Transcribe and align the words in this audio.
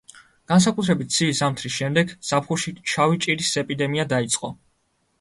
განსაკუთრებით 0.51 1.13
ცივი 1.17 1.35
ზამთრის 1.41 1.77
შემდეგ, 1.77 2.15
ზაფხულში 2.33 2.75
შავი 2.97 3.23
ჭირის 3.27 3.55
ეპიდემია 3.67 4.11
დაიწყო. 4.17 4.57